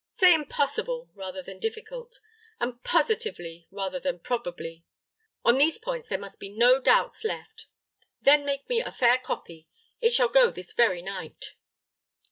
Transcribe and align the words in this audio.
Say 0.15 0.33
impossible, 0.33 1.11
rather 1.13 1.43
than 1.43 1.59
difficult; 1.59 2.21
and 2.59 2.83
positively, 2.83 3.67
rather 3.69 3.99
than 3.99 4.17
probably. 4.17 4.83
On 5.45 5.59
these 5.59 5.77
points 5.77 6.07
there 6.07 6.17
must 6.17 6.39
be 6.39 6.49
no 6.49 6.81
doubts 6.81 7.23
left. 7.23 7.67
Then 8.19 8.43
make 8.43 8.67
me 8.67 8.79
a 8.81 8.91
fair 8.91 9.19
copy. 9.19 9.67
It 9.99 10.11
shall 10.15 10.29
go 10.29 10.49
this 10.49 10.73
very 10.73 11.03
night." 11.03 11.53